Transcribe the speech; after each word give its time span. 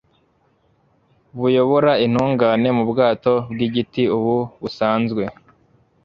buyobora 1.39 1.91
intungane 2.05 2.69
mu 2.77 2.83
bwato 2.91 3.33
bw'igiti 3.51 4.03
ubu 4.17 4.35
busanzwe 4.61 5.23